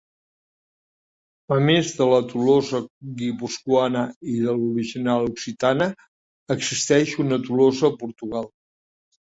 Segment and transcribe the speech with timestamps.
[1.55, 2.81] A més de la Tolosa
[3.21, 4.03] guipuscoana
[4.35, 5.93] i de l'original occitana,
[6.59, 8.55] existeix una Tolosa a Portugal.